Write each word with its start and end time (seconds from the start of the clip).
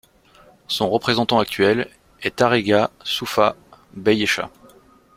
Son 0.67 0.89
représentant 0.89 1.37
actuel 1.37 1.87
est 2.23 2.41
Arega 2.41 2.89
Sufa 3.03 3.55
Beyecha. 3.93 4.49